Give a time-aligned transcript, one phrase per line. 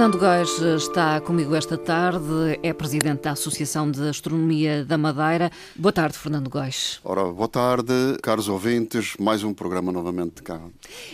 [0.00, 5.52] Fernando Góes está comigo esta tarde, é presidente da Associação de Astronomia da Madeira.
[5.76, 6.98] Boa tarde, Fernando Góes.
[7.04, 10.58] Ora, boa tarde, caros ouvintes, mais um programa novamente cá.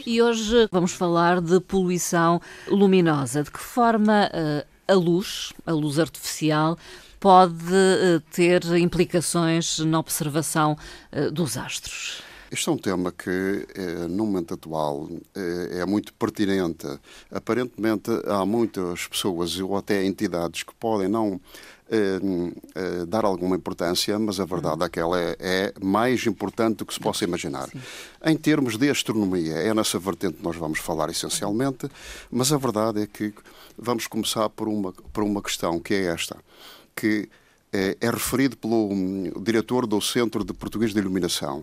[0.07, 3.43] E hoje vamos falar de poluição luminosa.
[3.43, 6.79] De que forma uh, a luz, a luz artificial,
[7.19, 10.79] pode uh, ter implicações na observação
[11.13, 12.23] uh, dos astros?
[12.51, 16.87] Este é um tema que, eh, no momento atual, eh, é muito pertinente.
[17.31, 21.41] Aparentemente, há muitas pessoas ou até entidades que podem não
[21.89, 22.21] eh,
[23.07, 26.95] dar alguma importância, mas a verdade é que ela é, é mais importante do que
[26.95, 27.69] se possa imaginar.
[27.69, 27.81] Sim.
[28.25, 31.89] Em termos de astronomia, é nessa vertente que nós vamos falar essencialmente,
[32.31, 33.33] mas a verdade é que
[33.77, 36.37] vamos começar por uma, por uma questão que é esta,
[36.95, 37.29] que
[37.77, 41.63] é, é referido pelo um, diretor do Centro de Português de Iluminação.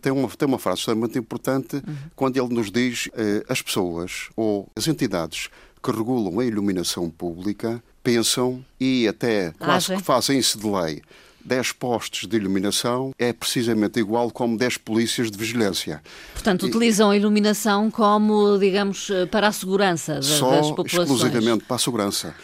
[0.00, 1.96] Tem uma, tem uma frase extremamente importante uhum.
[2.14, 5.48] quando ele nos diz eh, as pessoas ou as entidades
[5.82, 11.02] que regulam a iluminação pública pensam e até quase que fazem isso de lei.
[11.44, 16.02] 10 postos de iluminação é precisamente igual como 10 polícias de vigilância.
[16.34, 21.10] Portanto, e, utilizam a iluminação como, digamos, eh, para a segurança das, só das populações.
[21.10, 22.34] exclusivamente para a segurança.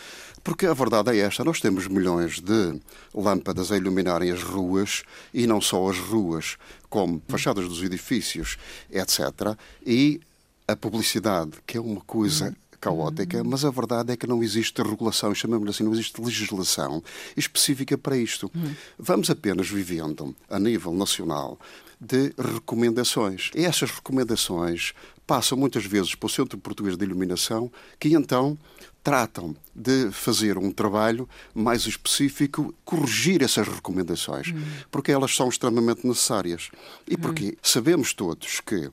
[0.44, 2.78] Porque a verdade é esta: nós temos milhões de
[3.14, 6.58] lâmpadas a iluminarem as ruas e não só as ruas,
[6.90, 8.58] como fachadas dos edifícios,
[8.90, 9.56] etc.
[9.84, 10.20] E
[10.68, 15.34] a publicidade, que é uma coisa caótica, mas a verdade é que não existe regulação,
[15.34, 17.02] chamamos assim, não existe legislação
[17.34, 18.52] específica para isto.
[18.98, 21.58] Vamos apenas vivendo, a nível nacional,
[21.98, 23.50] de recomendações.
[23.54, 24.92] E essas recomendações
[25.26, 28.58] passam muitas vezes para o Centro Português de Iluminação, que então
[29.04, 34.64] tratam de fazer um trabalho mais específico, corrigir essas recomendações, hum.
[34.90, 36.70] porque elas são extremamente necessárias.
[37.06, 37.56] E porque hum.
[37.62, 38.90] sabemos todos que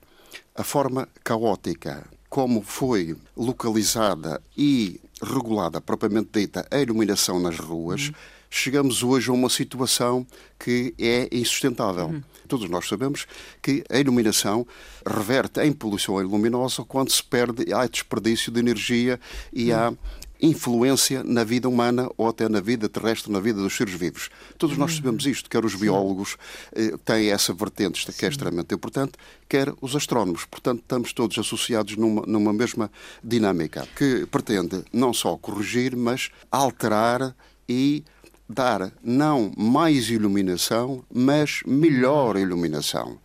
[0.54, 8.14] a forma caótica como foi localizada e regulada, propriamente dita, a iluminação nas ruas, hum.
[8.52, 10.28] Chegamos hoje a uma situação
[10.60, 12.10] que é insustentável.
[12.10, 12.22] Hum.
[12.48, 13.26] Todos nós sabemos
[13.62, 14.68] que a iluminação
[15.06, 19.18] reverte em poluição luminosa quando se perde, há desperdício de energia
[19.54, 19.94] e há
[20.42, 24.30] influência na vida humana ou até na vida terrestre, na vida dos seres vivos.
[24.58, 26.36] Todos nós sabemos isto, quer os biólogos
[26.74, 29.14] eh, têm essa vertente que é extremamente importante,
[29.48, 30.44] quer os astrónomos.
[30.46, 32.92] Portanto, estamos todos associados numa, numa mesma
[33.24, 37.36] dinâmica que pretende não só corrigir, mas alterar
[37.70, 38.04] e
[38.52, 43.18] dar não mais iluminação, mas melhor iluminação.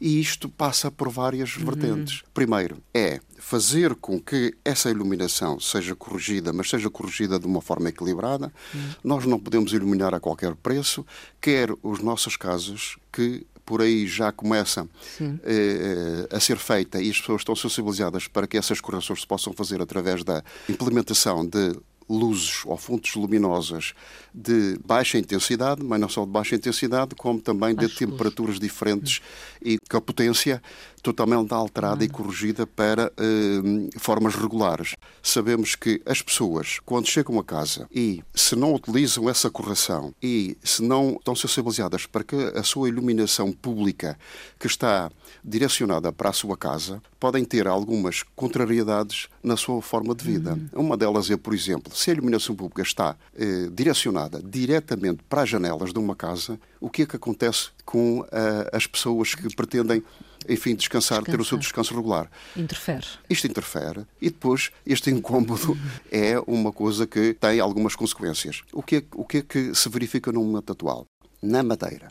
[0.00, 1.64] E isto passa por várias uhum.
[1.64, 2.22] vertentes.
[2.34, 7.88] Primeiro, é fazer com que essa iluminação seja corrigida, mas seja corrigida de uma forma
[7.88, 8.52] equilibrada.
[8.74, 8.90] Uhum.
[9.02, 11.06] Nós não podemos iluminar a qualquer preço,
[11.40, 14.86] quer os nossos casos que por aí já começa
[15.20, 19.52] eh, a ser feita e as pessoas estão sensibilizadas para que essas correções se possam
[19.52, 21.74] fazer através da implementação de
[22.08, 23.94] luzes ou fontes luminosas
[24.34, 29.20] de baixa intensidade, mas não só de baixa intensidade, como também de temperaturas diferentes
[29.62, 30.62] e com a potência
[31.02, 34.94] totalmente alterada e corrigida para uh, formas regulares.
[35.22, 40.56] Sabemos que as pessoas, quando chegam a casa e se não utilizam essa correção e
[40.64, 44.18] se não estão sensibilizadas para que a sua iluminação pública
[44.58, 45.10] que está
[45.44, 50.54] direcionada para a sua casa, podem ter algumas contrariedades na sua forma de vida.
[50.54, 50.86] Uhum.
[50.86, 55.48] Uma delas é, por exemplo, se a iluminação pública está eh, direcionada diretamente para as
[55.48, 58.26] janelas de uma casa, o que é que acontece com uh,
[58.72, 60.02] as pessoas que pretendem
[60.48, 62.30] enfim, descansar, descansar, ter o seu descanso regular.
[62.56, 63.06] Interfere.
[63.30, 65.78] Isto interfere e depois este incômodo uhum.
[66.10, 68.62] é uma coisa que tem algumas consequências.
[68.72, 71.06] O que, é, o que é que se verifica no momento atual?
[71.42, 72.10] Na Madeira,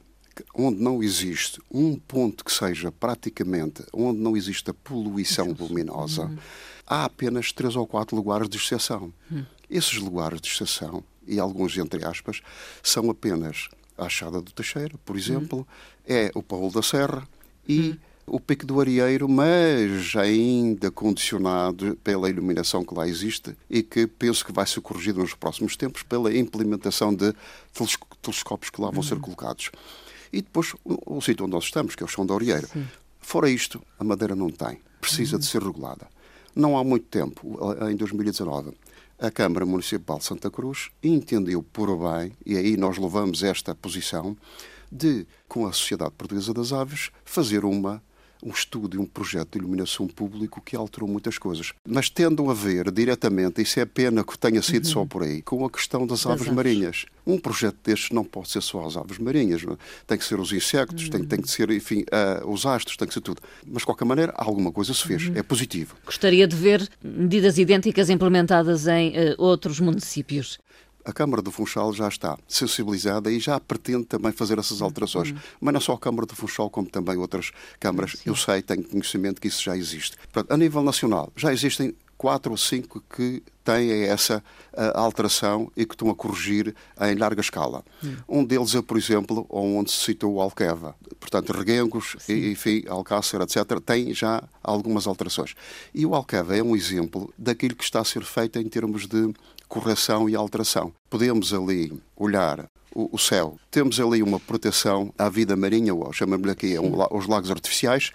[0.56, 6.38] onde não existe um ponto que seja praticamente, onde não existe a poluição luminosa, uhum.
[6.88, 9.14] há apenas três ou quatro lugares de exceção.
[9.74, 12.42] Esses lugares de exceção, e alguns entre aspas,
[12.84, 15.66] são apenas a Achada do Teixeira, por exemplo, uhum.
[16.06, 17.28] é o Paulo da Serra
[17.68, 17.90] e
[18.28, 18.36] uhum.
[18.36, 24.46] o Pico do Arieiro, mas ainda condicionado pela iluminação que lá existe e que penso
[24.46, 27.34] que vai ser corrigido nos próximos tempos pela implementação de
[28.22, 29.22] telescópios que lá vão ser uhum.
[29.22, 29.72] colocados.
[30.32, 32.68] E depois o, o sítio onde nós estamos, que é o chão da Arieira.
[32.68, 32.86] Sim.
[33.20, 34.80] Fora isto, a Madeira não tem.
[35.02, 36.08] Precisa de ser regulada.
[36.56, 37.58] Não há muito tempo,
[37.90, 38.74] em 2019,
[39.24, 44.36] a Câmara Municipal de Santa Cruz entendeu por bem, e aí nós louvamos esta posição,
[44.92, 48.04] de, com a Sociedade Portuguesa das Aves, fazer uma
[48.44, 51.74] um estudo e um projeto de iluminação público que alterou muitas coisas.
[51.88, 54.92] Mas tendam a ver diretamente, isso é pena que tenha sido uhum.
[54.92, 57.06] só por aí, com a questão das, das aves, aves, marinhas.
[57.26, 59.78] Um projeto destes não pode ser só as aves marinhas, é?
[60.06, 61.12] tem que ser os insectos, uhum.
[61.12, 63.42] tem, tem que ser, enfim, uh, os astros, tem que ser tudo.
[63.66, 65.36] Mas, de qualquer maneira, alguma coisa se fez, uhum.
[65.36, 65.96] é positivo.
[66.06, 70.60] Gostaria de ver medidas idênticas implementadas em uh, outros municípios
[71.06, 75.32] a Câmara do Funchal já está sensibilizada e já pretende também fazer essas alterações.
[75.32, 75.38] Uhum.
[75.60, 78.12] Mas não só a Câmara do Funchal, como também outras câmaras.
[78.12, 78.20] Sim.
[78.26, 80.18] Eu sei, tenho conhecimento que isso já existe.
[80.32, 84.42] Portanto, a nível nacional, já existem quatro ou cinco que têm essa
[84.74, 87.84] uh, alteração e que estão a corrigir em larga escala.
[88.02, 88.16] Hum.
[88.30, 90.96] Um deles é, por exemplo, onde se citou o Alqueva.
[91.20, 95.54] Portanto, Reguengos, e, enfim, Alcácer, etc., tem já algumas alterações.
[95.94, 99.34] E o Alqueva é um exemplo daquilo que está a ser feito em termos de
[99.74, 100.94] correção e alteração.
[101.10, 106.78] Podemos ali olhar o, céu, temos ali uma proteção à vida marinha, ou chamamos-lhe aqui
[106.78, 108.12] um, os lagos artificiais,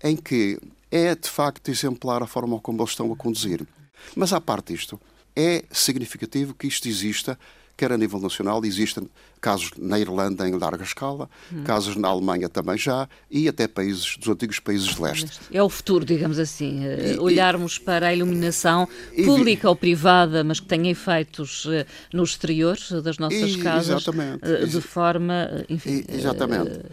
[0.00, 0.60] em que
[0.92, 3.66] é de facto exemplar a forma como eles estão a conduzir.
[4.14, 5.00] Mas à parte disto,
[5.34, 7.36] é significativo que isto exista
[7.76, 9.08] quer a nível nacional, existem
[9.40, 11.64] casos na Irlanda em larga escala, hum.
[11.64, 15.40] casos na Alemanha também já, e até países dos antigos países de leste.
[15.52, 18.88] É o futuro, digamos assim, eh, e, olharmos e, para a iluminação
[19.24, 24.06] pública ou privada, mas que tenha efeitos eh, no exterior das nossas e, casas,
[24.42, 26.04] eh, de forma enfim,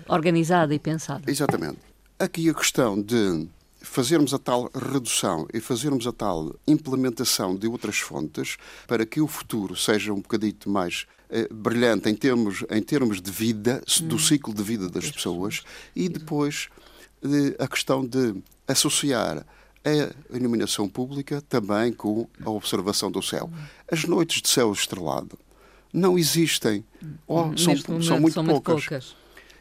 [0.07, 1.29] organizada e pensada.
[1.29, 1.77] Exatamente.
[2.17, 3.47] Aqui a questão de
[3.89, 8.55] fazermos a tal redução e fazermos a tal implementação de outras fontes
[8.87, 13.31] para que o futuro seja um bocadito mais eh, brilhante em termos, em termos de
[13.31, 14.19] vida, do hum.
[14.19, 15.63] ciclo de vida das pessoas,
[15.95, 16.69] e depois
[17.23, 18.35] eh, a questão de
[18.67, 19.43] associar
[19.83, 23.49] a iluminação pública também com a observação do céu.
[23.51, 23.57] Hum.
[23.91, 25.37] As noites de céu estrelado
[25.91, 26.85] não existem,
[27.25, 27.57] ou hum.
[27.57, 28.73] são, são, muito, são poucas.
[28.75, 29.15] muito poucas.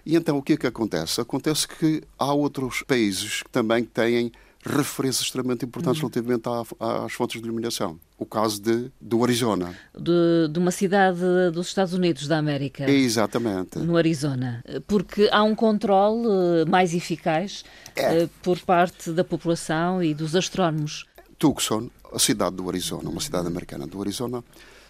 [0.09, 1.21] E então o que é que acontece?
[1.21, 4.33] Acontece que há outros países que também têm
[4.65, 6.09] referências extremamente importantes uhum.
[6.09, 6.49] relativamente
[6.81, 8.01] às fontes de iluminação.
[8.17, 9.77] O caso de, do Arizona.
[9.95, 11.21] De, de, uma cidade
[11.53, 12.91] dos Estados Unidos da América.
[12.91, 13.79] Exatamente.
[13.81, 14.65] No Arizona.
[14.87, 17.63] Porque há um controle eh, mais eficaz
[17.95, 18.23] é.
[18.23, 21.05] Eh, por parte da população e dos astrónomos.
[21.39, 24.43] Tucson, a cidade do Arizona, uma cidade americana do Arizona,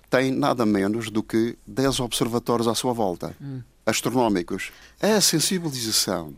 [0.09, 3.35] tem nada menos do que 10 observatórios à sua volta.
[3.43, 4.71] Hum astronómicos.
[5.01, 6.35] A sensibilização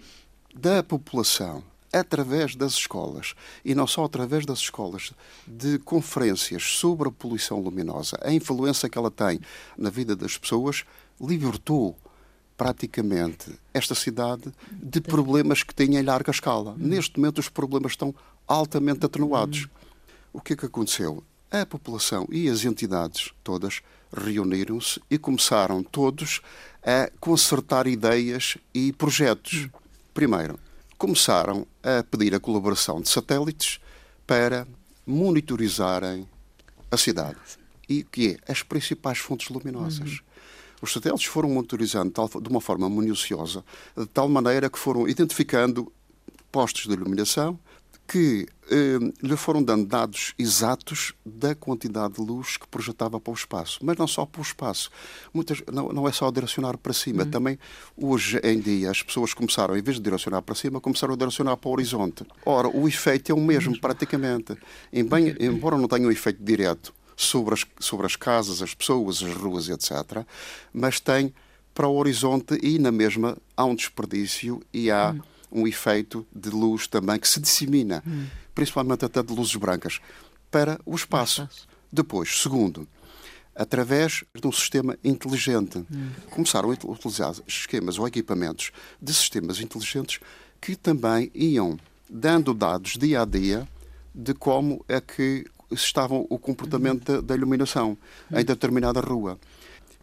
[0.55, 5.13] da população através das escolas, e não só através das escolas,
[5.45, 9.41] de conferências sobre a poluição luminosa, a influência que ela tem
[9.77, 10.85] na vida das pessoas,
[11.21, 11.97] libertou
[12.57, 16.77] praticamente esta cidade de problemas que tinha em larga escala.
[16.79, 18.15] Neste momento, os problemas estão
[18.47, 19.67] altamente atenuados.
[20.33, 21.25] O que é que aconteceu?
[21.51, 23.81] A população e as entidades todas
[24.17, 26.41] reuniram-se e começaram todos
[26.81, 29.69] a consertar ideias e projetos.
[30.15, 30.59] Primeiro,
[30.97, 33.81] começaram a pedir a colaboração de satélites
[34.27, 34.65] para
[35.05, 36.29] monitorizarem
[36.89, 37.39] a cidade.
[37.89, 38.53] E que é?
[38.53, 40.11] As principais fontes luminosas.
[40.11, 40.19] Uhum.
[40.83, 43.65] Os satélites foram monitorizando de uma forma minuciosa,
[43.97, 45.93] de tal maneira que foram identificando
[46.53, 47.59] postos de iluminação,
[48.11, 53.35] que eh, lhe foram dando dados exatos da quantidade de luz que projetava para o
[53.35, 53.79] espaço.
[53.85, 54.91] Mas não só para o espaço.
[55.33, 57.23] Muitas, não, não é só direcionar para cima.
[57.23, 57.31] Uhum.
[57.31, 57.57] Também,
[57.97, 61.57] hoje em dia, as pessoas começaram, em vez de direcionar para cima, começaram a direcionar
[61.57, 62.25] para o horizonte.
[62.45, 64.59] Ora, o efeito é o mesmo, praticamente.
[64.93, 69.23] Em bem, embora não tenha um efeito direto sobre as, sobre as casas, as pessoas,
[69.23, 70.27] as ruas, etc.,
[70.73, 71.33] mas tem
[71.73, 75.11] para o horizonte e, na mesma, há um desperdício e há.
[75.11, 78.27] Uhum um efeito de luz também que se dissemina, hum.
[78.55, 80.01] principalmente até de luzes brancas,
[80.51, 81.49] para o espaço.
[81.93, 82.87] Depois, segundo,
[83.55, 85.79] através de um sistema inteligente.
[85.79, 86.11] Hum.
[86.31, 90.21] Começaram a utilizar esquemas ou equipamentos de sistemas inteligentes
[90.61, 91.79] que também iam
[92.09, 93.69] dando dados dia a dia
[94.15, 97.97] de como é que estava o comportamento da, da iluminação
[98.31, 98.39] hum.
[98.39, 99.39] em determinada rua.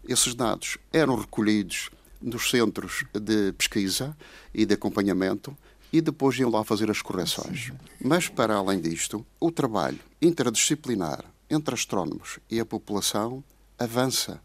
[0.08, 1.89] Esses dados eram recolhidos
[2.22, 4.16] nos centros de pesquisa
[4.54, 5.56] e de acompanhamento
[5.92, 7.72] e depois iam lá fazer as correções.
[8.00, 13.44] Mas, para além disto, o trabalho interdisciplinar entre astrónomos e a população
[13.80, 14.42] avança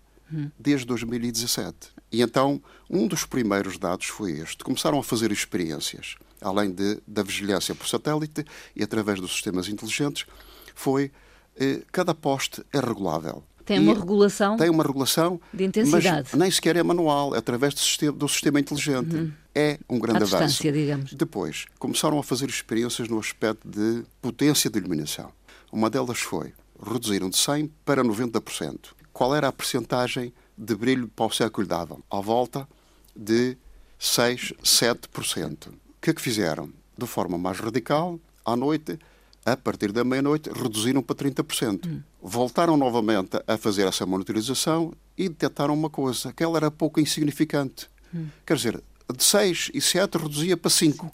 [0.58, 1.90] desde 2017.
[2.10, 4.64] E então, um dos primeiros dados foi este.
[4.64, 10.26] Começaram a fazer experiências, além de, da vigilância por satélite e através dos sistemas inteligentes,
[10.74, 11.10] foi
[11.56, 13.44] eh, cada poste é regulável.
[13.64, 14.56] Tem uma regulação?
[14.56, 16.28] Tem uma regulação de intensidade.
[16.32, 19.16] Mas nem sequer é manual, é através do sistema, do sistema inteligente.
[19.16, 19.32] Uhum.
[19.54, 20.62] É um grande à avanço.
[20.62, 21.12] digamos.
[21.12, 25.30] Depois, começaram a fazer experiências no aspecto de potência de iluminação.
[25.70, 26.52] Uma delas foi
[26.82, 28.78] reduziram de 100% para 90%.
[29.12, 32.02] Qual era a percentagem de brilho para o céu que lhe davam?
[32.10, 32.68] À volta
[33.14, 33.56] de
[33.98, 35.68] 6, 7%.
[35.68, 36.70] O que é que fizeram?
[36.98, 38.98] De forma mais radical, à noite,
[39.44, 41.86] a partir da meia-noite, reduziram para 30%.
[41.86, 42.02] Hum.
[42.22, 47.88] Voltaram novamente a fazer essa monitorização e detectaram uma coisa, que ela era pouco insignificante.
[48.14, 48.28] Hum.
[48.46, 48.82] Quer dizer,
[49.14, 51.12] de 6 e 7 reduzia para 5.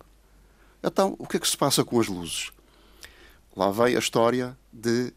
[0.83, 2.51] Então, o que é que se passa com as luzes?
[3.57, 5.13] Lá vem a história de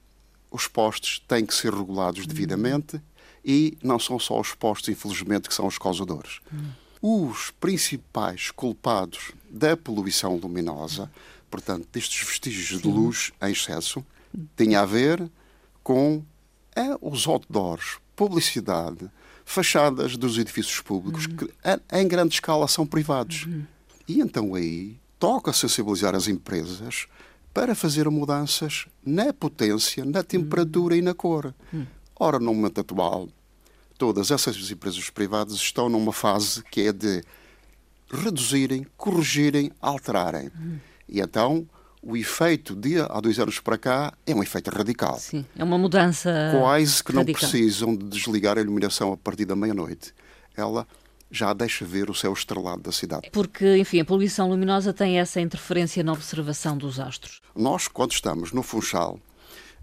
[0.49, 3.01] os postes têm que ser regulados devidamente hum.
[3.43, 6.39] e não são só os postes, infelizmente, que são os causadores.
[6.53, 6.69] Hum.
[7.01, 11.11] Os principais culpados da poluição luminosa,
[11.49, 12.87] portanto, destes vestígios Sim.
[12.87, 14.05] de luz em excesso,
[14.55, 15.29] tinha a ver
[15.83, 16.23] com
[16.75, 19.09] é, os outdoors, publicidade,
[19.43, 21.35] fachadas dos edifícios públicos, uhum.
[21.35, 21.49] que
[21.91, 23.45] em grande escala são privados.
[23.45, 23.65] Uhum.
[24.07, 27.07] E então aí toca sensibilizar as empresas
[27.53, 31.53] para fazer mudanças na potência, na temperatura e na cor.
[31.73, 31.85] Uhum.
[32.15, 33.27] Ora, no momento atual,
[34.01, 37.21] todas essas empresas privadas estão numa fase que é de
[38.11, 40.49] reduzirem, corrigirem, alterarem.
[41.07, 41.67] E então
[42.01, 45.19] o efeito de há dois anos para cá é um efeito radical.
[45.19, 46.31] Sim, é uma mudança.
[46.51, 47.43] Quase que radical.
[47.43, 50.15] não precisam de desligar a iluminação a partir da meia-noite.
[50.57, 50.87] Ela
[51.29, 53.29] já deixa ver o céu estrelado da cidade.
[53.31, 57.39] Porque, enfim, a poluição luminosa tem essa interferência na observação dos astros.
[57.55, 59.19] Nós, quando estamos no Funchal,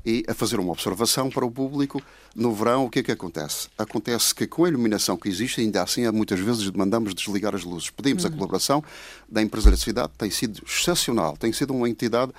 [0.09, 2.01] e a fazer uma observação para o público.
[2.35, 3.69] No verão, o que é que acontece?
[3.77, 7.91] Acontece que com a iluminação que existe, ainda assim, muitas vezes demandamos desligar as luzes.
[7.91, 8.31] Pedimos uhum.
[8.31, 8.85] a colaboração
[9.29, 12.33] da empresa da cidade, tem sido excepcional, tem sido uma entidade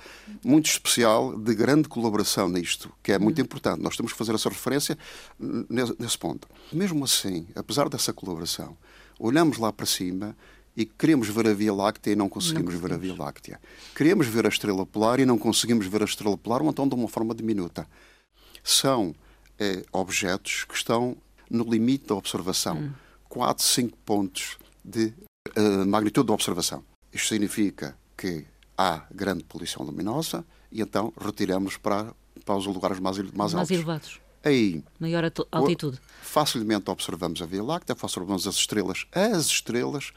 [0.44, 3.44] muito especial, de grande colaboração nisto, que é muito uhum.
[3.44, 3.80] importante.
[3.80, 4.98] Nós temos que fazer essa referência
[5.38, 6.48] nesse, nesse ponto.
[6.72, 8.76] Mesmo assim, apesar dessa colaboração,
[9.16, 10.36] olhamos lá para cima
[10.76, 13.60] e queremos ver a Via Láctea e não conseguimos não ver a Via Láctea.
[13.94, 16.94] Queremos ver a estrela polar e não conseguimos ver a estrela polar, ou então de
[16.94, 17.86] uma forma diminuta.
[18.62, 19.14] São
[19.58, 21.16] é, objetos que estão
[21.50, 22.76] no limite da observação.
[22.76, 22.92] Hum.
[23.28, 25.12] 4, 5 pontos de
[25.56, 26.84] uh, magnitude da observação.
[27.12, 28.44] Isto significa que
[28.76, 33.70] há grande poluição luminosa e então retiramos para, para os lugares mais, mais, mais altos.
[33.70, 34.20] elevados.
[34.42, 36.00] Aí, maior altitude.
[36.22, 39.06] Facilmente observamos a Via Láctea, observamos as estrelas.
[39.12, 40.12] As estrelas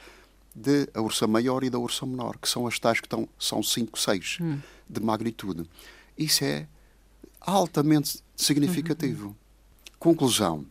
[0.55, 3.63] de a Ursa Maior e da Ursa Menor, que são as tais que estão, são
[3.63, 4.59] 5, 6 hum.
[4.89, 5.69] de magnitude.
[6.17, 6.67] Isso é
[7.41, 9.27] altamente significativo.
[9.27, 9.35] Uhum.
[9.99, 10.65] Conclusão: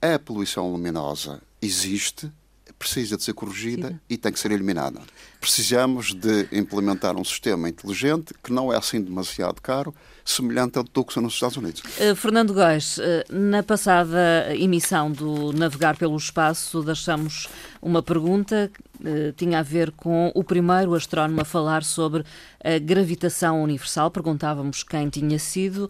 [0.00, 2.30] a poluição luminosa existe,
[2.78, 4.00] precisa de ser corrigida Sim.
[4.08, 5.00] e tem que ser eliminada.
[5.40, 10.90] Precisamos de implementar um sistema inteligente que não é assim demasiado caro, semelhante ao do
[10.90, 11.82] Tucson nos Estados Unidos.
[11.98, 17.48] Uh, Fernando Góes, uh, na passada emissão do Navegar pelo Espaço, deixamos
[17.80, 22.24] uma pergunta que uh, tinha a ver com o primeiro astrónomo a falar sobre
[22.62, 24.10] a gravitação universal.
[24.10, 25.88] Perguntávamos quem tinha sido.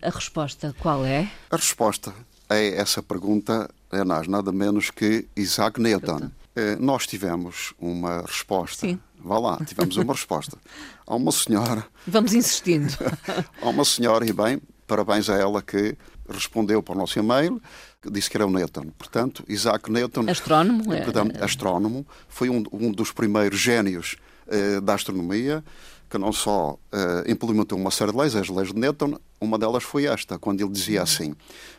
[0.00, 1.28] a resposta qual é?
[1.50, 2.14] A resposta
[2.48, 6.30] é essa pergunta é nada menos que Isaac Newton.
[6.54, 8.86] Eh, nós tivemos uma resposta.
[8.86, 8.98] Sim.
[9.20, 10.58] Vá lá, tivemos uma resposta.
[11.06, 11.86] Há uma senhora.
[12.06, 12.92] Vamos insistindo.
[13.62, 15.96] há uma senhora, e bem, parabéns a ela que
[16.28, 17.60] respondeu para o nosso e-mail,
[18.02, 18.90] que disse que era o Newton.
[18.98, 20.28] Portanto, Isaac Newton.
[20.28, 21.00] Astrónomo, é.
[21.00, 24.16] Portanto, astrónomo, foi um, um dos primeiros gênios
[24.46, 25.64] eh, da astronomia
[26.08, 29.82] que não só uh, implementou uma série de leis, as leis de Newton, uma delas
[29.82, 31.34] foi esta, quando ele dizia assim: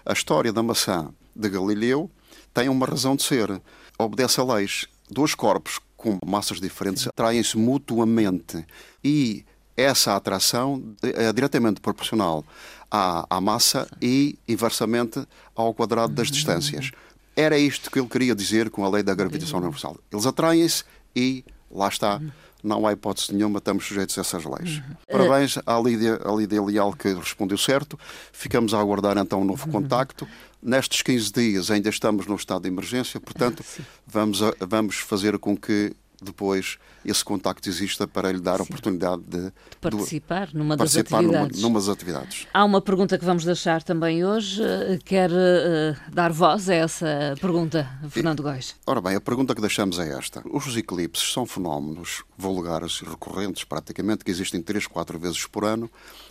[0.05, 2.09] a história da maçã de Galileu
[2.53, 3.61] tem uma razão de ser,
[3.97, 4.85] obedece a leis.
[5.09, 8.65] Dois corpos com massas diferentes atraem-se mutuamente
[9.03, 9.43] e
[9.75, 12.45] essa atração é diretamente proporcional
[12.91, 16.91] à, à massa e inversamente ao quadrado das distâncias.
[17.35, 19.97] Era isto que ele queria dizer com a lei da gravitação universal.
[20.11, 20.83] Eles atraem-se
[21.15, 22.21] e lá está
[22.63, 24.77] não há hipótese nenhuma, estamos sujeitos a essas leis.
[24.77, 24.95] Uhum.
[25.11, 27.97] Parabéns à Lídia, à Lídia Leal que respondeu certo.
[28.31, 29.71] Ficamos a aguardar então um novo uhum.
[29.71, 30.27] contacto.
[30.61, 33.63] Nestes 15 dias ainda estamos no estado de emergência, portanto,
[34.05, 38.61] vamos, a, vamos fazer com que depois esse contacto exista para lhe dar Sim.
[38.61, 41.61] a oportunidade de, de participar numa das participar atividades.
[41.61, 42.47] Numa, atividades.
[42.53, 44.61] Há uma pergunta que vamos deixar também hoje.
[45.05, 48.75] Quer uh, dar voz a essa pergunta, Fernando Góis?
[48.85, 50.43] Ora bem, a pergunta que deixamos é esta.
[50.49, 55.89] Os eclipses são fenómenos vulgares e recorrentes, praticamente, que existem três, quatro vezes por ano,